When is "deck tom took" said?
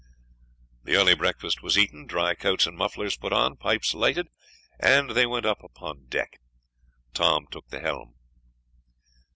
6.07-7.67